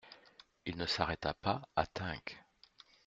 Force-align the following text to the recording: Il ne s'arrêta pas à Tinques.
Il 0.65 0.77
ne 0.77 0.87
s'arrêta 0.87 1.35
pas 1.35 1.61
à 1.75 1.85
Tinques. 1.85 2.43